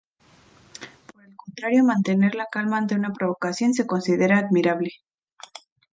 Por 1.13 1.23
el 1.23 1.35
contrario, 1.35 1.83
mantener 1.83 2.33
la 2.33 2.47
calma 2.51 2.77
ante 2.79 2.95
una 2.95 3.13
provocación 3.13 3.75
se 3.75 3.85
considera 3.85 4.39
admirable. 4.39 4.89